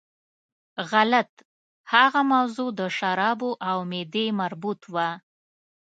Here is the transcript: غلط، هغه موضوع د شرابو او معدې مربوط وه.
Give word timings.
غلط، 0.91 1.31
هغه 1.93 2.21
موضوع 2.33 2.69
د 2.79 2.81
شرابو 2.97 3.51
او 3.69 3.77
معدې 3.91 4.25
مربوط 4.41 4.81
وه. 4.93 5.09